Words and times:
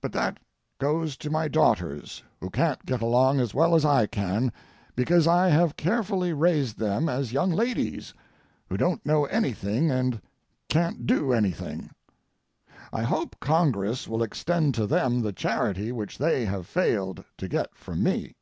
But 0.00 0.12
that 0.12 0.38
goes 0.78 1.16
to 1.16 1.28
my 1.28 1.48
daughters, 1.48 2.22
who 2.38 2.50
can't 2.50 2.86
get 2.86 3.02
along 3.02 3.40
as 3.40 3.52
well 3.52 3.74
as 3.74 3.84
I 3.84 4.06
can 4.06 4.52
because 4.94 5.26
I 5.26 5.48
have 5.48 5.76
carefully 5.76 6.32
raised 6.32 6.78
them 6.78 7.08
as 7.08 7.32
young 7.32 7.50
ladies, 7.50 8.14
who 8.68 8.76
don't 8.76 9.04
know 9.04 9.24
anything 9.24 9.90
and 9.90 10.22
can't 10.68 11.04
do 11.04 11.32
anything. 11.32 11.90
I 12.92 13.02
hope 13.02 13.40
Congress 13.40 14.06
will 14.06 14.22
extend 14.22 14.72
to 14.76 14.86
them 14.86 15.22
the 15.22 15.32
charity 15.32 15.90
which 15.90 16.16
they 16.18 16.44
have 16.44 16.68
failed 16.68 17.24
to 17.36 17.48
get 17.48 17.74
from 17.74 18.04
me. 18.04 18.36